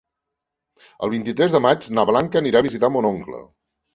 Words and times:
El 1.07 1.11
vint-i-tres 1.15 1.51
de 1.57 1.61
maig 1.67 1.85
na 1.99 2.05
Blanca 2.11 2.41
anirà 2.41 2.61
a 2.63 2.67
visitar 2.69 2.93
mon 2.95 3.09
oncle. 3.13 3.43